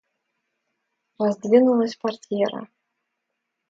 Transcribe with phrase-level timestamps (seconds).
[1.23, 2.61] Раздвинулась портьера.